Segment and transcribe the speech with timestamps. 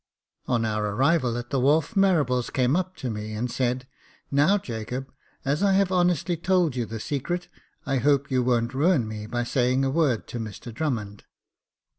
[0.47, 3.87] On our arrival at the wharf, Marables came up to me, and said,
[4.31, 5.13] Now, Jacob,
[5.45, 7.49] as I have honestly told you the secret,
[7.85, 11.25] I hope you won't ruin me by saying a word to Mr Drummond."